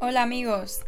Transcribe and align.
Hola 0.00 0.22
amigos, 0.22 0.82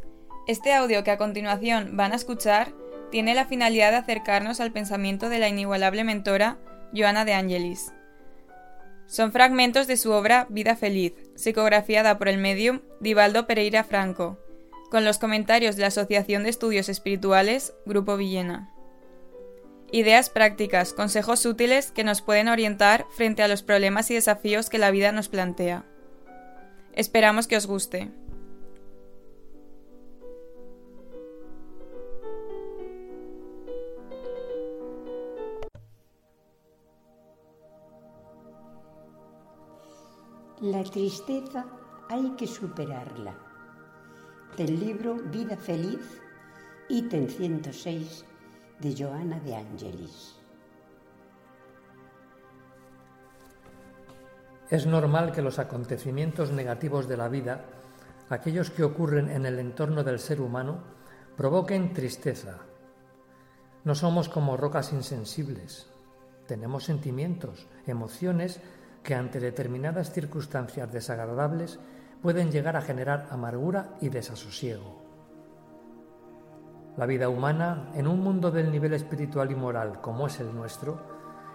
este 0.46 0.72
audio 0.72 1.02
que 1.02 1.10
a 1.10 1.18
continuación 1.18 1.96
van 1.96 2.12
a 2.12 2.14
escuchar 2.14 2.72
tiene 3.10 3.34
la 3.34 3.44
finalidad 3.44 3.90
de 3.90 3.96
acercarnos 3.96 4.60
al 4.60 4.70
pensamiento 4.70 5.28
de 5.28 5.40
la 5.40 5.48
inigualable 5.48 6.04
mentora 6.04 6.58
Joana 6.94 7.24
de 7.24 7.34
Angelis. 7.34 7.92
Son 9.08 9.32
fragmentos 9.32 9.88
de 9.88 9.96
su 9.96 10.12
obra 10.12 10.46
Vida 10.48 10.76
Feliz, 10.76 11.14
psicografiada 11.34 12.18
por 12.18 12.28
el 12.28 12.38
medium 12.38 12.82
Divaldo 13.00 13.48
Pereira 13.48 13.82
Franco, 13.82 14.38
con 14.92 15.04
los 15.04 15.18
comentarios 15.18 15.74
de 15.74 15.82
la 15.82 15.88
Asociación 15.88 16.44
de 16.44 16.50
Estudios 16.50 16.88
Espirituales 16.88 17.74
Grupo 17.86 18.16
Villena. 18.16 18.72
Ideas 19.90 20.30
prácticas, 20.30 20.92
consejos 20.92 21.44
útiles 21.46 21.90
que 21.90 22.04
nos 22.04 22.22
pueden 22.22 22.46
orientar 22.46 23.06
frente 23.10 23.42
a 23.42 23.48
los 23.48 23.64
problemas 23.64 24.08
y 24.12 24.14
desafíos 24.14 24.70
que 24.70 24.78
la 24.78 24.92
vida 24.92 25.10
nos 25.10 25.28
plantea. 25.28 25.84
Esperamos 26.92 27.48
que 27.48 27.56
os 27.56 27.66
guste. 27.66 28.12
La 40.62 40.84
tristeza 40.84 41.64
hay 42.10 42.32
que 42.36 42.46
superarla. 42.46 43.32
Del 44.58 44.78
libro 44.78 45.14
Vida 45.14 45.56
Feliz, 45.56 46.20
ítem 46.90 47.28
106 47.28 48.26
de 48.78 48.94
Joana 48.94 49.40
de 49.40 49.56
Angelis. 49.56 50.36
Es 54.68 54.84
normal 54.84 55.32
que 55.32 55.40
los 55.40 55.58
acontecimientos 55.58 56.52
negativos 56.52 57.08
de 57.08 57.16
la 57.16 57.30
vida, 57.30 57.64
aquellos 58.28 58.68
que 58.68 58.84
ocurren 58.84 59.30
en 59.30 59.46
el 59.46 59.58
entorno 59.58 60.04
del 60.04 60.18
ser 60.18 60.42
humano, 60.42 60.82
provoquen 61.38 61.94
tristeza. 61.94 62.58
No 63.84 63.94
somos 63.94 64.28
como 64.28 64.58
rocas 64.58 64.92
insensibles. 64.92 65.88
Tenemos 66.46 66.84
sentimientos, 66.84 67.66
emociones 67.86 68.60
que 69.02 69.14
ante 69.14 69.40
determinadas 69.40 70.12
circunstancias 70.12 70.92
desagradables 70.92 71.78
pueden 72.22 72.50
llegar 72.50 72.76
a 72.76 72.82
generar 72.82 73.28
amargura 73.30 73.96
y 74.00 74.08
desasosiego. 74.08 75.00
La 76.96 77.06
vida 77.06 77.28
humana, 77.28 77.90
en 77.94 78.06
un 78.06 78.20
mundo 78.20 78.50
del 78.50 78.70
nivel 78.70 78.92
espiritual 78.92 79.50
y 79.50 79.54
moral 79.54 80.00
como 80.00 80.26
es 80.26 80.40
el 80.40 80.54
nuestro, 80.54 81.00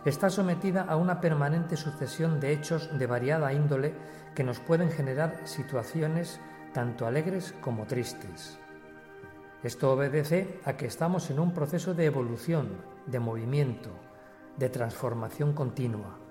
está 0.05 0.29
sometida 0.29 0.83
a 0.83 0.95
una 0.95 1.19
permanente 1.19 1.77
sucesión 1.77 2.39
de 2.39 2.51
hechos 2.51 2.97
de 2.97 3.07
variada 3.07 3.53
índole 3.53 3.93
que 4.33 4.43
nos 4.43 4.59
pueden 4.59 4.91
generar 4.91 5.41
situaciones 5.45 6.39
tanto 6.73 7.05
alegres 7.05 7.53
como 7.61 7.85
tristes. 7.85 8.59
Esto 9.63 9.93
obedece 9.93 10.59
a 10.65 10.73
que 10.73 10.85
estamos 10.85 11.29
en 11.31 11.39
un 11.39 11.53
proceso 11.53 11.93
de 11.93 12.05
evolución, 12.05 12.81
de 13.07 13.19
movimiento, 13.19 13.89
de 14.57 14.69
transformación 14.69 15.53
continua. 15.53 16.24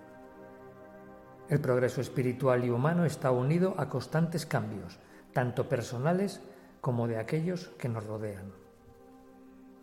El 1.48 1.60
progreso 1.60 2.00
espiritual 2.00 2.64
y 2.64 2.70
humano 2.70 3.04
está 3.04 3.30
unido 3.30 3.74
a 3.76 3.88
constantes 3.88 4.46
cambios, 4.46 4.98
tanto 5.32 5.68
personales 5.68 6.40
como 6.80 7.06
de 7.06 7.18
aquellos 7.18 7.68
que 7.78 7.88
nos 7.88 8.06
rodean. 8.06 8.52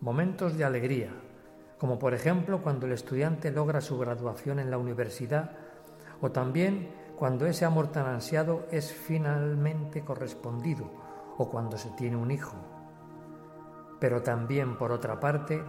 Momentos 0.00 0.58
de 0.58 0.64
alegría, 0.64 1.10
como 1.78 1.98
por 1.98 2.14
ejemplo 2.14 2.62
cuando 2.62 2.86
el 2.86 2.92
estudiante 2.92 3.52
logra 3.52 3.80
su 3.80 3.98
graduación 3.98 4.58
en 4.58 4.70
la 4.70 4.78
universidad 4.78 5.52
o 6.20 6.30
también 6.30 6.90
cuando 7.16 7.46
ese 7.46 7.64
amor 7.64 7.92
tan 7.92 8.06
ansiado 8.06 8.66
es 8.72 8.92
finalmente 8.92 10.04
correspondido 10.04 10.90
o 11.38 11.48
cuando 11.48 11.78
se 11.78 11.90
tiene 11.90 12.16
un 12.16 12.32
hijo. 12.32 12.56
Pero 14.00 14.22
también, 14.22 14.76
por 14.76 14.90
otra 14.90 15.20
parte, 15.20 15.62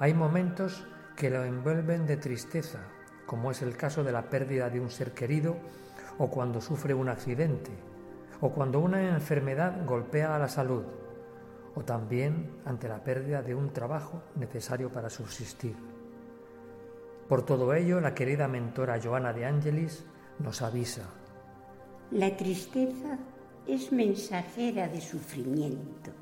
hay 0.00 0.12
momentos 0.14 0.84
que 1.14 1.30
lo 1.30 1.44
envuelven 1.44 2.06
de 2.06 2.16
tristeza, 2.16 2.80
como 3.26 3.50
es 3.50 3.62
el 3.62 3.76
caso 3.76 4.04
de 4.04 4.12
la 4.12 4.30
pérdida 4.30 4.70
de 4.70 4.80
un 4.80 4.90
ser 4.90 5.12
querido 5.12 5.56
o 6.18 6.28
cuando 6.28 6.60
sufre 6.60 6.94
un 6.94 7.08
accidente, 7.08 7.70
o 8.40 8.50
cuando 8.50 8.80
una 8.80 9.10
enfermedad 9.10 9.84
golpea 9.84 10.34
a 10.34 10.38
la 10.38 10.48
salud, 10.48 10.84
o 11.74 11.82
también 11.82 12.50
ante 12.64 12.88
la 12.88 13.04
pérdida 13.04 13.42
de 13.42 13.54
un 13.54 13.72
trabajo 13.72 14.22
necesario 14.36 14.90
para 14.90 15.10
subsistir. 15.10 15.76
Por 17.28 17.44
todo 17.44 17.74
ello, 17.74 18.00
la 18.00 18.14
querida 18.14 18.48
mentora 18.48 19.00
Joana 19.02 19.32
de 19.32 19.44
Angelis 19.44 20.04
nos 20.38 20.62
avisa. 20.62 21.02
La 22.12 22.34
tristeza 22.36 23.18
es 23.66 23.92
mensajera 23.92 24.88
de 24.88 25.00
sufrimiento. 25.00 26.12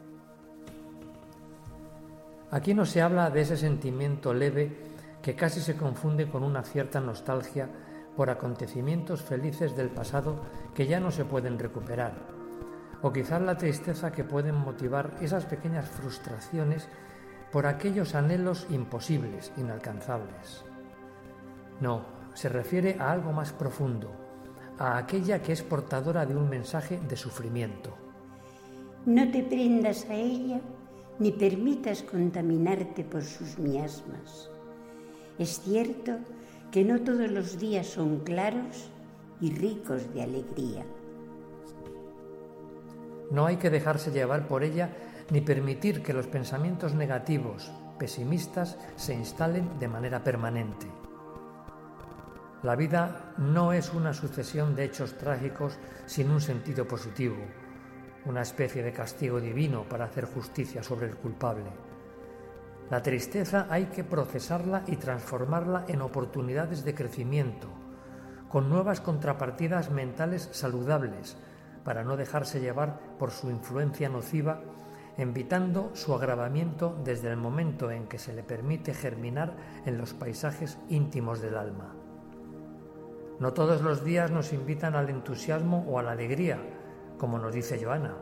Aquí 2.50 2.72
no 2.72 2.86
se 2.86 3.02
habla 3.02 3.30
de 3.30 3.42
ese 3.42 3.56
sentimiento 3.56 4.32
leve 4.32 4.93
que 5.24 5.34
casi 5.34 5.62
se 5.62 5.74
confunde 5.74 6.28
con 6.28 6.44
una 6.44 6.62
cierta 6.62 7.00
nostalgia 7.00 7.66
por 8.14 8.28
acontecimientos 8.28 9.22
felices 9.22 9.74
del 9.74 9.88
pasado 9.88 10.42
que 10.74 10.86
ya 10.86 11.00
no 11.00 11.10
se 11.10 11.24
pueden 11.24 11.58
recuperar, 11.58 12.12
o 13.00 13.10
quizás 13.10 13.40
la 13.40 13.56
tristeza 13.56 14.12
que 14.12 14.22
pueden 14.22 14.54
motivar 14.54 15.16
esas 15.22 15.46
pequeñas 15.46 15.88
frustraciones 15.88 16.88
por 17.50 17.64
aquellos 17.64 18.14
anhelos 18.14 18.66
imposibles, 18.68 19.50
inalcanzables. 19.56 20.62
No, 21.80 22.02
se 22.34 22.50
refiere 22.50 22.98
a 23.00 23.10
algo 23.10 23.32
más 23.32 23.50
profundo, 23.50 24.10
a 24.78 24.98
aquella 24.98 25.40
que 25.40 25.52
es 25.52 25.62
portadora 25.62 26.26
de 26.26 26.36
un 26.36 26.50
mensaje 26.50 27.00
de 27.00 27.16
sufrimiento. 27.16 27.96
No 29.06 29.30
te 29.30 29.42
prendas 29.42 30.04
a 30.10 30.14
ella 30.14 30.60
ni 31.18 31.32
permitas 31.32 32.02
contaminarte 32.02 33.04
por 33.04 33.22
sus 33.22 33.58
miasmas. 33.58 34.50
Es 35.38 35.60
cierto 35.60 36.18
que 36.70 36.84
no 36.84 37.00
todos 37.00 37.30
los 37.30 37.58
días 37.58 37.86
son 37.86 38.20
claros 38.20 38.90
y 39.40 39.52
ricos 39.52 40.12
de 40.14 40.22
alegría. 40.22 40.84
No 43.30 43.46
hay 43.46 43.56
que 43.56 43.70
dejarse 43.70 44.12
llevar 44.12 44.46
por 44.46 44.62
ella 44.62 44.90
ni 45.30 45.40
permitir 45.40 46.02
que 46.02 46.12
los 46.12 46.26
pensamientos 46.26 46.94
negativos, 46.94 47.72
pesimistas, 47.98 48.78
se 48.96 49.14
instalen 49.14 49.78
de 49.78 49.88
manera 49.88 50.22
permanente. 50.22 50.86
La 52.62 52.76
vida 52.76 53.34
no 53.38 53.72
es 53.72 53.92
una 53.92 54.14
sucesión 54.14 54.74
de 54.74 54.84
hechos 54.84 55.18
trágicos 55.18 55.76
sin 56.06 56.30
un 56.30 56.40
sentido 56.40 56.86
positivo, 56.86 57.36
una 58.24 58.42
especie 58.42 58.82
de 58.82 58.92
castigo 58.92 59.40
divino 59.40 59.84
para 59.88 60.06
hacer 60.06 60.26
justicia 60.26 60.82
sobre 60.82 61.08
el 61.08 61.16
culpable. 61.16 61.93
La 62.90 63.02
tristeza 63.02 63.66
hay 63.70 63.86
que 63.86 64.04
procesarla 64.04 64.82
y 64.86 64.96
transformarla 64.96 65.84
en 65.88 66.02
oportunidades 66.02 66.84
de 66.84 66.94
crecimiento, 66.94 67.68
con 68.48 68.68
nuevas 68.68 69.00
contrapartidas 69.00 69.90
mentales 69.90 70.48
saludables, 70.52 71.36
para 71.82 72.04
no 72.04 72.16
dejarse 72.16 72.60
llevar 72.60 72.98
por 73.18 73.30
su 73.30 73.50
influencia 73.50 74.08
nociva, 74.08 74.60
evitando 75.16 75.90
su 75.94 76.14
agravamiento 76.14 76.96
desde 77.04 77.30
el 77.30 77.36
momento 77.36 77.90
en 77.90 78.06
que 78.06 78.18
se 78.18 78.32
le 78.32 78.42
permite 78.42 78.94
germinar 78.94 79.54
en 79.86 79.96
los 79.96 80.12
paisajes 80.12 80.78
íntimos 80.88 81.40
del 81.40 81.56
alma. 81.56 81.94
No 83.40 83.52
todos 83.52 83.80
los 83.82 84.04
días 84.04 84.30
nos 84.30 84.52
invitan 84.52 84.94
al 84.94 85.10
entusiasmo 85.10 85.84
o 85.88 85.98
a 85.98 86.02
la 86.02 86.12
alegría, 86.12 86.58
como 87.18 87.38
nos 87.38 87.54
dice 87.54 87.82
Joana. 87.82 88.14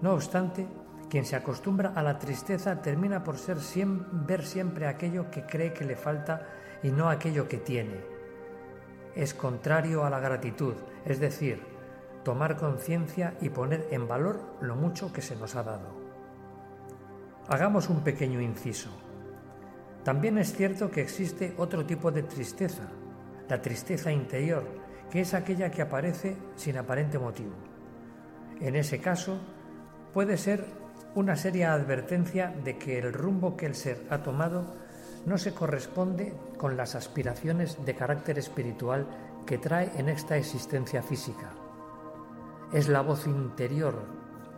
No 0.00 0.12
obstante, 0.12 0.66
quien 1.14 1.24
se 1.24 1.36
acostumbra 1.36 1.92
a 1.94 2.02
la 2.02 2.18
tristeza 2.18 2.82
termina 2.82 3.22
por 3.22 3.38
ser 3.38 3.58
ver 4.10 4.44
siempre 4.44 4.88
aquello 4.88 5.30
que 5.30 5.46
cree 5.46 5.72
que 5.72 5.84
le 5.84 5.94
falta 5.94 6.44
y 6.82 6.90
no 6.90 7.08
aquello 7.08 7.46
que 7.46 7.58
tiene. 7.58 8.00
Es 9.14 9.32
contrario 9.32 10.04
a 10.04 10.10
la 10.10 10.18
gratitud, 10.18 10.74
es 11.04 11.20
decir, 11.20 11.62
tomar 12.24 12.56
conciencia 12.56 13.34
y 13.40 13.50
poner 13.50 13.86
en 13.92 14.08
valor 14.08 14.56
lo 14.60 14.74
mucho 14.74 15.12
que 15.12 15.22
se 15.22 15.36
nos 15.36 15.54
ha 15.54 15.62
dado. 15.62 15.86
Hagamos 17.46 17.88
un 17.90 18.02
pequeño 18.02 18.40
inciso. 18.40 18.90
También 20.02 20.36
es 20.36 20.52
cierto 20.52 20.90
que 20.90 21.02
existe 21.02 21.54
otro 21.58 21.86
tipo 21.86 22.10
de 22.10 22.24
tristeza, 22.24 22.88
la 23.48 23.62
tristeza 23.62 24.10
interior, 24.10 24.64
que 25.12 25.20
es 25.20 25.32
aquella 25.32 25.70
que 25.70 25.82
aparece 25.82 26.36
sin 26.56 26.76
aparente 26.76 27.20
motivo. 27.20 27.54
En 28.60 28.74
ese 28.74 29.00
caso, 29.00 29.38
puede 30.12 30.36
ser 30.36 30.82
una 31.14 31.36
seria 31.36 31.72
advertencia 31.72 32.54
de 32.64 32.76
que 32.76 32.98
el 32.98 33.12
rumbo 33.12 33.56
que 33.56 33.66
el 33.66 33.74
ser 33.74 34.04
ha 34.10 34.22
tomado 34.22 34.64
no 35.26 35.38
se 35.38 35.54
corresponde 35.54 36.34
con 36.58 36.76
las 36.76 36.94
aspiraciones 36.94 37.84
de 37.84 37.94
carácter 37.94 38.38
espiritual 38.38 39.06
que 39.46 39.58
trae 39.58 39.90
en 39.96 40.08
esta 40.08 40.36
existencia 40.36 41.02
física. 41.02 41.52
Es 42.72 42.88
la 42.88 43.00
voz 43.00 43.26
interior 43.26 44.02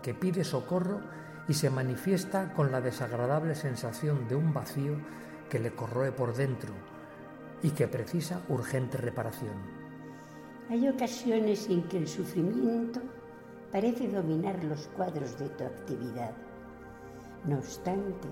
que 0.03 0.15
pide 0.15 0.45
socorro 0.45 1.01
y 1.49 1.55
se 1.55 1.71
manifiesta 1.71 2.53
con 2.55 2.73
la 2.73 2.81
desagradable 2.81 3.55
sensación 3.55 4.27
de 4.29 4.37
un 4.37 4.53
vacío 4.53 4.97
que 5.51 5.59
le 5.59 5.73
corroe 5.73 6.13
por 6.13 6.35
dentro 6.35 6.73
y 7.63 7.71
que 7.71 7.89
precisa 7.89 8.41
urgente 8.49 8.99
reparación. 8.99 9.55
Hay 10.69 10.89
ocasiones 10.89 11.69
en 11.69 11.83
que 11.85 11.99
el 11.99 12.09
sufrimiento 12.09 13.01
parece 13.71 14.09
dominar 14.09 14.63
los 14.65 14.89
cuadros 14.89 15.39
de 15.39 15.49
tu 15.51 15.65
actividad. 15.65 16.33
No 17.47 17.59
obstante, 17.59 18.29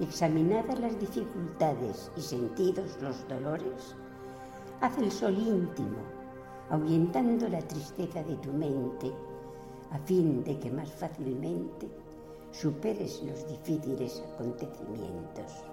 examinadas 0.00 0.78
las 0.80 0.98
dificultades 0.98 2.10
y 2.16 2.20
sentidos 2.20 2.98
los 3.00 3.28
dolores, 3.28 3.94
haz 4.80 4.98
el 4.98 5.12
sol 5.12 5.34
íntimo, 5.34 5.98
ahuyentando 6.68 7.48
la 7.48 7.60
tristeza 7.60 8.22
de 8.24 8.36
tu 8.36 8.52
mente, 8.52 9.12
a 9.92 9.98
fin 9.98 10.42
de 10.42 10.58
que 10.58 10.70
más 10.70 10.90
fácilmente 10.92 11.88
superes 12.50 13.22
los 13.22 13.46
difíciles 13.46 14.22
acontecimientos. 14.34 15.64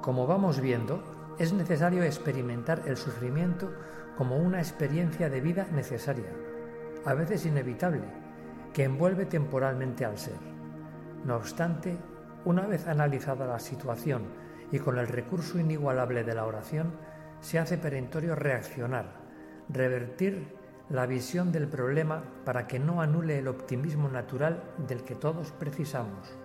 Como 0.00 0.26
vamos 0.26 0.60
viendo, 0.60 1.02
es 1.38 1.52
necesario 1.52 2.02
experimentar 2.02 2.82
el 2.86 2.96
sufrimiento 2.96 3.70
como 4.16 4.36
una 4.36 4.58
experiencia 4.58 5.28
de 5.28 5.40
vida 5.40 5.66
necesaria, 5.72 6.32
a 7.04 7.14
veces 7.14 7.44
inevitable, 7.44 8.02
que 8.78 8.84
envuelve 8.84 9.26
temporalmente 9.26 10.04
al 10.04 10.16
ser. 10.18 10.38
No 11.24 11.34
obstante, 11.34 11.98
una 12.44 12.64
vez 12.64 12.86
analizada 12.86 13.44
la 13.44 13.58
situación 13.58 14.22
y 14.70 14.78
con 14.78 14.98
el 14.98 15.08
recurso 15.08 15.58
inigualable 15.58 16.22
de 16.22 16.32
la 16.32 16.44
oración, 16.44 16.92
se 17.40 17.58
hace 17.58 17.76
perentorio 17.76 18.36
reaccionar, 18.36 19.06
revertir 19.68 20.54
la 20.90 21.06
visión 21.06 21.50
del 21.50 21.66
problema 21.66 22.22
para 22.44 22.68
que 22.68 22.78
no 22.78 23.02
anule 23.02 23.40
el 23.40 23.48
optimismo 23.48 24.08
natural 24.08 24.62
del 24.86 25.02
que 25.02 25.16
todos 25.16 25.50
precisamos, 25.50 26.38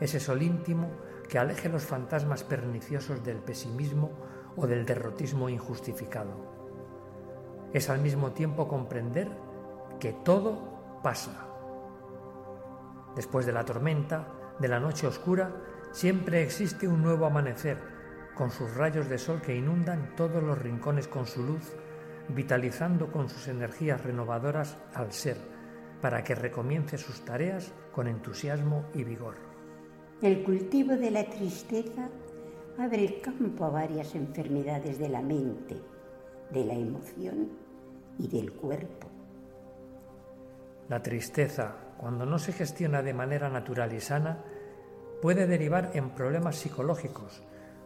ese 0.00 0.20
sol 0.20 0.42
íntimo 0.42 0.90
que 1.30 1.38
aleje 1.38 1.70
los 1.70 1.84
fantasmas 1.84 2.44
perniciosos 2.44 3.24
del 3.24 3.38
pesimismo 3.38 4.10
o 4.54 4.66
del 4.66 4.84
derrotismo 4.84 5.48
injustificado. 5.48 6.34
Es 7.72 7.88
al 7.88 8.00
mismo 8.00 8.32
tiempo 8.32 8.68
comprender 8.68 9.30
que 9.98 10.12
todo 10.12 11.00
pasa. 11.02 11.53
Después 13.16 13.46
de 13.46 13.52
la 13.52 13.64
tormenta, 13.64 14.26
de 14.58 14.68
la 14.68 14.80
noche 14.80 15.06
oscura, 15.06 15.52
siempre 15.92 16.42
existe 16.42 16.88
un 16.88 17.02
nuevo 17.02 17.26
amanecer, 17.26 17.78
con 18.34 18.50
sus 18.50 18.74
rayos 18.74 19.08
de 19.08 19.18
sol 19.18 19.40
que 19.40 19.56
inundan 19.56 20.14
todos 20.16 20.42
los 20.42 20.58
rincones 20.58 21.06
con 21.06 21.26
su 21.26 21.42
luz, 21.42 21.72
vitalizando 22.28 23.12
con 23.12 23.28
sus 23.28 23.48
energías 23.48 24.02
renovadoras 24.02 24.76
al 24.94 25.12
ser, 25.12 25.36
para 26.00 26.24
que 26.24 26.34
recomience 26.34 26.98
sus 26.98 27.24
tareas 27.24 27.72
con 27.92 28.08
entusiasmo 28.08 28.86
y 28.94 29.04
vigor. 29.04 29.36
El 30.20 30.42
cultivo 30.42 30.96
de 30.96 31.10
la 31.10 31.24
tristeza 31.24 32.08
abre 32.78 33.04
el 33.04 33.20
campo 33.20 33.64
a 33.64 33.70
varias 33.70 34.14
enfermedades 34.14 34.98
de 34.98 35.08
la 35.08 35.22
mente, 35.22 35.76
de 36.50 36.64
la 36.64 36.74
emoción 36.74 37.50
y 38.18 38.28
del 38.28 38.52
cuerpo. 38.52 39.08
La 40.88 41.02
tristeza, 41.02 41.76
cuando 41.98 42.26
no 42.26 42.38
se 42.38 42.52
gestiona 42.52 43.02
de 43.02 43.14
manera 43.14 43.48
natural 43.48 43.92
y 43.92 44.00
sana, 44.00 44.38
puede 45.22 45.46
derivar 45.46 45.90
en 45.94 46.10
problemas 46.10 46.56
psicológicos, 46.56 47.42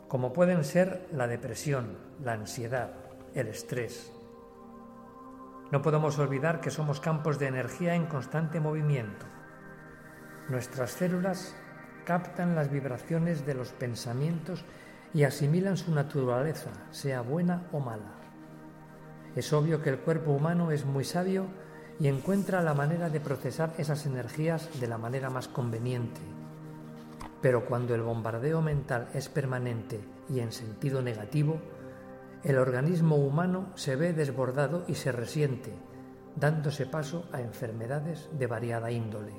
como 0.08 0.32
pueden 0.32 0.64
ser 0.64 1.06
la 1.12 1.26
depresión, 1.26 1.99
la 2.22 2.32
ansiedad, 2.32 2.93
el 3.34 3.49
estrés. 3.49 4.12
No 5.70 5.82
podemos 5.82 6.19
olvidar 6.19 6.60
que 6.60 6.70
somos 6.70 6.99
campos 6.99 7.38
de 7.38 7.46
energía 7.46 7.94
en 7.94 8.06
constante 8.06 8.58
movimiento. 8.58 9.26
Nuestras 10.49 10.93
células 10.93 11.54
captan 12.04 12.54
las 12.54 12.70
vibraciones 12.70 13.44
de 13.44 13.52
los 13.52 13.72
pensamientos 13.72 14.64
y 15.12 15.25
asimilan 15.25 15.76
su 15.76 15.94
naturaleza, 15.94 16.70
sea 16.90 17.20
buena 17.20 17.69
o 17.70 17.81
mala. 17.81 18.14
Es 19.37 19.52
obvio 19.52 19.82
que 19.82 19.90
el 19.90 19.99
cuerpo 19.99 20.32
humano 20.32 20.70
es 20.70 20.87
muy 20.87 21.04
sabio 21.04 21.46
y 22.00 22.09
encuentra 22.09 22.62
la 22.62 22.75
manera 22.75 23.11
de 23.11 23.21
procesar 23.21 23.75
esas 23.79 24.06
energías 24.06 24.69
de 24.81 24.87
la 24.87 24.99
manera 24.99 25.31
más 25.31 25.49
conveniente. 25.49 26.21
Pero 27.41 27.67
cuando 27.67 27.95
el 27.95 28.03
bombardeo 28.03 28.62
mental 28.62 29.09
es 29.15 29.29
permanente 29.29 30.00
y 30.29 30.41
en 30.41 30.53
sentido 30.53 31.03
negativo, 31.03 31.61
el 32.45 32.59
organismo 32.59 33.17
humano 33.17 33.73
se 33.75 33.97
ve 33.97 34.12
desbordado 34.12 34.85
y 34.87 34.95
se 34.95 35.11
resiente, 35.11 35.73
dándose 36.37 36.87
paso 36.87 37.25
a 37.33 37.41
enfermedades 37.41 38.29
de 38.33 38.47
variada 38.47 38.91
índole. 38.91 39.33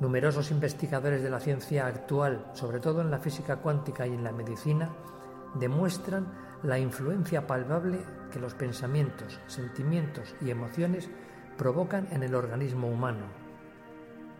Numerosos 0.00 0.50
investigadores 0.50 1.22
de 1.22 1.30
la 1.30 1.40
ciencia 1.40 1.86
actual, 1.86 2.50
sobre 2.52 2.80
todo 2.80 3.00
en 3.00 3.10
la 3.10 3.18
física 3.18 3.56
cuántica 3.56 4.06
y 4.06 4.12
en 4.12 4.22
la 4.22 4.32
medicina, 4.32 4.90
demuestran 5.54 6.30
la 6.62 6.78
influencia 6.78 7.46
palpable 7.46 8.00
que 8.30 8.40
los 8.40 8.54
pensamientos, 8.54 9.40
sentimientos 9.46 10.34
y 10.40 10.50
emociones 10.50 11.08
provocan 11.56 12.08
en 12.10 12.22
el 12.22 12.34
organismo 12.34 12.88
humano. 12.88 13.26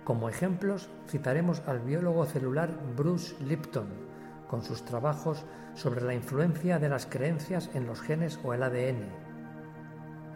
Como 0.04 0.28
ejemplos 0.28 0.88
citaremos 1.08 1.62
al 1.66 1.80
biólogo 1.80 2.26
celular 2.26 2.70
Bruce 2.96 3.34
Lipton, 3.44 3.86
con 4.48 4.62
sus 4.62 4.84
trabajos 4.84 5.44
sobre 5.74 6.02
la 6.02 6.14
influencia 6.14 6.78
de 6.78 6.88
las 6.88 7.06
creencias 7.06 7.70
en 7.74 7.86
los 7.86 8.00
genes 8.00 8.38
o 8.44 8.54
el 8.54 8.62
ADN, 8.62 9.04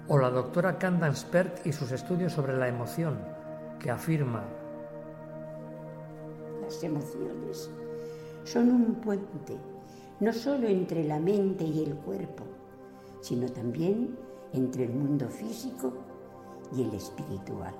o 0.09 0.19
la 0.19 0.31
doctora 0.31 0.79
Candace 0.79 1.27
Pert 1.31 1.67
y 1.67 1.73
sus 1.73 1.93
estudios 1.93 2.33
sobre 2.33 2.57
la 2.57 2.69
emoción, 2.69 3.19
que 3.79 3.91
afirma 3.91 4.45
Las 6.63 6.83
emociones 6.83 7.71
son 8.45 8.71
un 8.71 8.95
puente 8.97 9.57
no 10.21 10.33
solo 10.35 10.69
entre 10.69 11.05
la 11.05 11.19
mente 11.19 11.65
y 11.65 11.83
el 11.83 11.95
cuerpo, 11.95 12.45
sino 13.21 13.49
también 13.51 14.19
entre 14.53 14.85
el 14.85 14.91
mundo 14.91 15.29
físico 15.29 15.93
y 16.75 16.83
el 16.83 16.95
espiritual. 16.95 17.75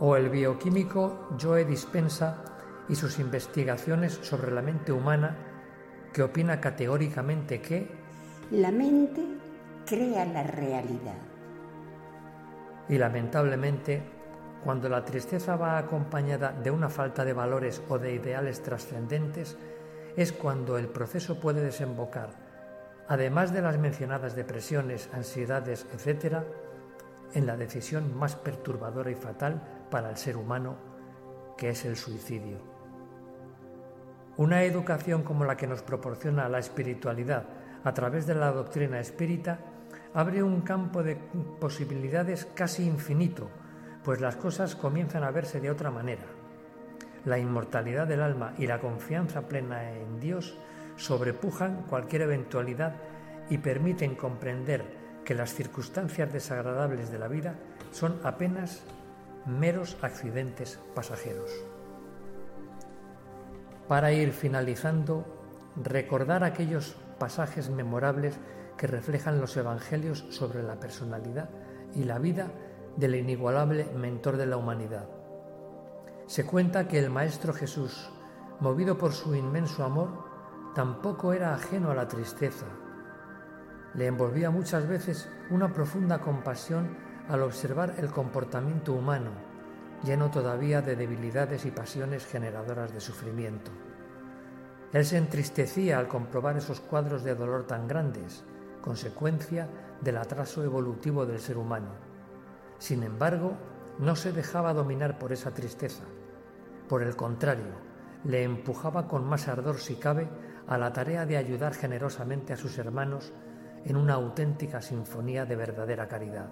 O 0.00 0.16
el 0.16 0.28
bioquímico 0.28 1.28
Joe 1.40 1.64
Dispensa 1.64 2.44
y 2.88 2.94
sus 2.94 3.18
investigaciones 3.18 4.14
sobre 4.22 4.52
la 4.52 4.62
mente 4.62 4.92
humana, 4.92 5.36
que 6.12 6.22
opina 6.22 6.60
categóricamente 6.60 7.60
que 7.60 7.90
la 8.50 8.70
mente 8.70 9.24
crea 9.86 10.24
la 10.24 10.42
realidad. 10.42 11.18
Y 12.88 12.98
lamentablemente, 12.98 14.02
cuando 14.62 14.88
la 14.88 15.04
tristeza 15.04 15.56
va 15.56 15.78
acompañada 15.78 16.52
de 16.52 16.70
una 16.70 16.88
falta 16.88 17.24
de 17.24 17.32
valores 17.32 17.82
o 17.88 17.98
de 17.98 18.14
ideales 18.14 18.62
trascendentes, 18.62 19.56
es 20.16 20.32
cuando 20.32 20.78
el 20.78 20.88
proceso 20.88 21.40
puede 21.40 21.60
desembocar, 21.60 22.45
además 23.08 23.52
de 23.52 23.62
las 23.62 23.78
mencionadas 23.78 24.34
depresiones, 24.34 25.08
ansiedades, 25.12 25.86
etc., 25.92 26.38
en 27.34 27.46
la 27.46 27.56
decisión 27.56 28.16
más 28.16 28.36
perturbadora 28.36 29.10
y 29.10 29.14
fatal 29.14 29.60
para 29.90 30.10
el 30.10 30.16
ser 30.16 30.36
humano, 30.36 30.76
que 31.56 31.70
es 31.70 31.84
el 31.84 31.96
suicidio. 31.96 32.58
Una 34.36 34.62
educación 34.62 35.22
como 35.22 35.44
la 35.44 35.56
que 35.56 35.66
nos 35.66 35.82
proporciona 35.82 36.48
la 36.48 36.58
espiritualidad 36.58 37.44
a 37.84 37.92
través 37.94 38.26
de 38.26 38.34
la 38.34 38.52
doctrina 38.52 39.00
espírita 39.00 39.58
abre 40.14 40.42
un 40.42 40.60
campo 40.62 41.02
de 41.02 41.16
posibilidades 41.60 42.46
casi 42.54 42.86
infinito, 42.86 43.48
pues 44.02 44.20
las 44.20 44.36
cosas 44.36 44.76
comienzan 44.76 45.24
a 45.24 45.30
verse 45.30 45.60
de 45.60 45.70
otra 45.70 45.90
manera 45.90 46.36
la 47.26 47.38
inmortalidad 47.38 48.06
del 48.06 48.22
alma 48.22 48.54
y 48.56 48.66
la 48.66 48.78
confianza 48.78 49.42
plena 49.42 49.92
en 49.92 50.20
Dios 50.20 50.56
sobrepujan 50.96 51.84
cualquier 51.88 52.22
eventualidad 52.22 52.94
y 53.48 53.58
permiten 53.58 54.14
comprender 54.14 54.84
que 55.24 55.34
las 55.34 55.54
circunstancias 55.54 56.32
desagradables 56.32 57.10
de 57.10 57.18
la 57.18 57.28
vida 57.28 57.54
son 57.90 58.18
apenas 58.22 58.82
meros 59.46 59.96
accidentes 60.02 60.78
pasajeros. 60.94 61.50
Para 63.88 64.12
ir 64.12 64.32
finalizando, 64.32 65.24
recordar 65.82 66.42
aquellos 66.42 66.96
pasajes 67.18 67.70
memorables 67.70 68.38
que 68.76 68.86
reflejan 68.86 69.40
los 69.40 69.56
evangelios 69.56 70.26
sobre 70.30 70.62
la 70.62 70.78
personalidad 70.78 71.48
y 71.94 72.04
la 72.04 72.18
vida 72.18 72.48
del 72.96 73.14
inigualable 73.14 73.84
mentor 73.96 74.36
de 74.36 74.46
la 74.46 74.56
humanidad, 74.56 75.06
se 76.26 76.44
cuenta 76.44 76.88
que 76.88 76.98
el 76.98 77.10
Maestro 77.10 77.52
Jesús, 77.52 78.10
movido 78.58 78.98
por 78.98 79.12
su 79.12 79.34
inmenso 79.34 79.84
amor, 79.84 80.25
tampoco 80.76 81.32
era 81.32 81.54
ajeno 81.54 81.90
a 81.90 81.94
la 81.94 82.06
tristeza. 82.06 82.66
Le 83.94 84.08
envolvía 84.08 84.50
muchas 84.50 84.86
veces 84.86 85.26
una 85.48 85.72
profunda 85.72 86.18
compasión 86.18 86.98
al 87.30 87.42
observar 87.44 87.94
el 87.96 88.10
comportamiento 88.10 88.92
humano, 88.92 89.30
lleno 90.04 90.30
todavía 90.30 90.82
de 90.82 90.94
debilidades 90.94 91.64
y 91.64 91.70
pasiones 91.70 92.26
generadoras 92.26 92.92
de 92.92 93.00
sufrimiento. 93.00 93.70
Él 94.92 95.06
se 95.06 95.16
entristecía 95.16 95.98
al 95.98 96.08
comprobar 96.08 96.58
esos 96.58 96.80
cuadros 96.80 97.24
de 97.24 97.34
dolor 97.34 97.66
tan 97.66 97.88
grandes, 97.88 98.44
consecuencia 98.82 99.68
del 100.02 100.18
atraso 100.18 100.62
evolutivo 100.62 101.24
del 101.24 101.40
ser 101.40 101.56
humano. 101.56 101.88
Sin 102.78 103.02
embargo, 103.02 103.56
no 103.98 104.14
se 104.14 104.30
dejaba 104.30 104.74
dominar 104.74 105.18
por 105.18 105.32
esa 105.32 105.54
tristeza. 105.54 106.04
Por 106.86 107.02
el 107.02 107.16
contrario, 107.16 107.85
le 108.26 108.42
empujaba 108.42 109.06
con 109.06 109.24
más 109.24 109.46
ardor 109.46 109.78
si 109.78 109.94
cabe 109.96 110.28
a 110.66 110.76
la 110.76 110.92
tarea 110.92 111.26
de 111.26 111.36
ayudar 111.36 111.74
generosamente 111.74 112.52
a 112.52 112.56
sus 112.56 112.76
hermanos 112.78 113.32
en 113.84 113.96
una 113.96 114.14
auténtica 114.14 114.82
sinfonía 114.82 115.46
de 115.46 115.54
verdadera 115.54 116.08
caridad. 116.08 116.50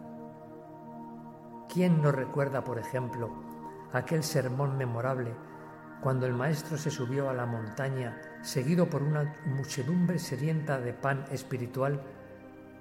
¿Quién 1.69 2.01
no 2.01 2.13
recuerda, 2.13 2.63
por 2.63 2.79
ejemplo, 2.79 3.31
aquel 3.93 4.23
sermón 4.23 4.77
memorable 4.77 5.35
cuando 6.01 6.27
el 6.27 6.35
Maestro 6.35 6.77
se 6.77 6.91
subió 6.91 7.29
a 7.29 7.35
la 7.35 7.47
montaña 7.47 8.21
seguido 8.43 8.89
por 8.89 9.03
una 9.03 9.35
muchedumbre 9.47 10.19
sedienta 10.19 10.79
de 10.79 10.93
pan 10.93 11.25
espiritual 11.33 12.03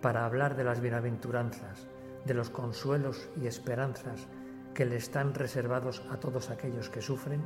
para 0.01 0.25
hablar 0.25 0.55
de 0.55 0.65
las 0.65 0.81
bienaventuranzas, 0.81 1.87
de 2.25 2.33
los 2.35 2.51
consuelos 2.51 3.29
y 3.41 3.47
esperanzas 3.47 4.27
que 4.75 4.85
le 4.85 4.97
están 4.97 5.33
reservados 5.33 6.05
a 6.11 6.17
todos 6.17 6.51
aquellos 6.51 6.89
que 6.89 7.01
sufren? 7.01 7.41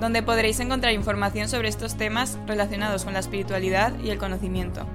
donde 0.00 0.22
podréis 0.22 0.60
encontrar 0.60 0.92
información 0.92 1.48
sobre 1.48 1.68
estos 1.68 1.96
temas 1.96 2.36
relacionados 2.46 3.04
con 3.04 3.14
la 3.14 3.20
espiritualidad 3.20 3.98
y 4.00 4.10
el 4.10 4.18
conocimiento. 4.18 4.86